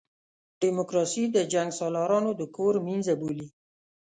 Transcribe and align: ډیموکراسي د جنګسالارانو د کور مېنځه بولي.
ډیموکراسي 0.61 1.23
د 1.35 1.37
جنګسالارانو 1.53 2.31
د 2.39 2.41
کور 2.55 2.73
مېنځه 2.85 3.13
بولي. 3.21 3.47